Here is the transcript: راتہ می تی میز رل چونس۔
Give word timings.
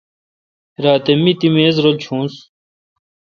راتہ 0.83 1.11
می 1.21 1.31
تی 1.39 1.47
میز 1.53 1.75
رل 1.83 1.95
چونس۔ 2.03 2.33